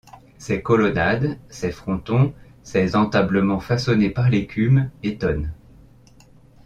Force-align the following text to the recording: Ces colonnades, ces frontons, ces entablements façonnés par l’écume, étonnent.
Ces 0.39 0.63
colonnades, 0.63 1.37
ces 1.51 1.71
frontons, 1.71 2.33
ces 2.63 2.95
entablements 2.95 3.59
façonnés 3.59 4.09
par 4.09 4.31
l’écume, 4.31 4.89
étonnent. 5.03 5.53